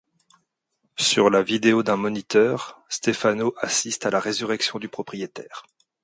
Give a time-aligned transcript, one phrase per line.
[0.97, 5.63] Sur la vidéo d'un moniteur, Stefano assiste à la résurrection du propriétaire.